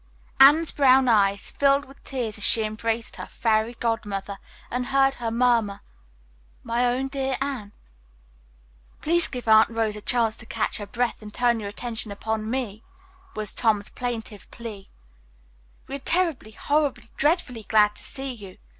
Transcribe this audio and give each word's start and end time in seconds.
Anne's 0.39 0.71
brown 0.71 1.07
eyes 1.07 1.51
filled 1.51 1.85
with 1.85 2.03
tears 2.03 2.39
as 2.39 2.43
she 2.43 2.63
embraced 2.63 3.17
her 3.17 3.27
"fairy 3.27 3.75
godmother" 3.75 4.39
and 4.71 4.87
heard 4.87 5.13
her 5.13 5.29
murmur, 5.29 5.81
"My 6.63 6.87
own 6.87 7.07
dear 7.07 7.37
Anne." 7.39 7.71
"Please 9.03 9.27
give 9.27 9.47
Aunt 9.47 9.69
Rose 9.69 9.95
a 9.95 10.01
chance 10.01 10.35
to 10.37 10.47
catch 10.47 10.77
her 10.77 10.87
breath 10.87 11.21
and 11.21 11.31
turn 11.31 11.59
your 11.59 11.69
attention 11.69 12.11
upon 12.11 12.49
me," 12.49 12.83
was 13.35 13.53
Tom's 13.53 13.89
plaintive 13.89 14.49
plea. 14.49 14.89
"We 15.87 15.97
are 15.97 15.99
terribly, 15.99 16.53
horribly, 16.53 17.11
dreadfully 17.15 17.61
glad 17.61 17.95
to 17.95 18.01
see 18.01 18.33
you!" 18.33 18.57